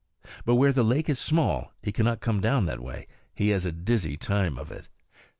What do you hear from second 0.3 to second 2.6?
But where the lake is small, and he cannot come